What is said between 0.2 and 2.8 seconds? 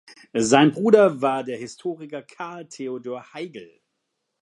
Sein Bruder war der Historiker Karl